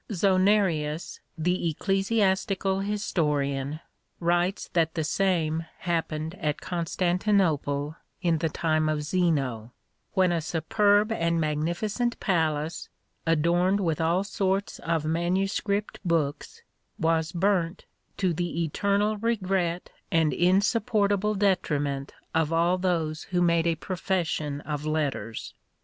[0.11, 3.81] Zonarius, the ecclesiastical historian,
[4.19, 9.73] writes that the same happened at Constantinople in the time of Zeno,
[10.13, 12.89] when a superb and magnificent palace,
[13.27, 16.63] adorned with all sorts of manuscript books,
[16.97, 17.85] was burnt,
[18.17, 24.83] to the eternal regret and insupportable detriment of all those who made a profession of
[24.83, 25.53] letters.